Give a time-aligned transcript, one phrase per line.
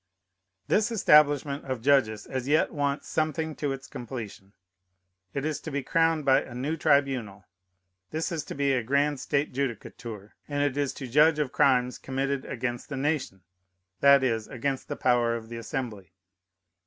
[0.67, 4.53] This establishment of judges as yet wants something to its completion.
[5.35, 7.45] It is to be crowned by a new tribunal.
[8.09, 11.99] This is to be a grand state judicature; and it is to judge of crimes
[11.99, 13.43] committed against the nation,
[13.99, 16.11] that is, against the power of the Assembly.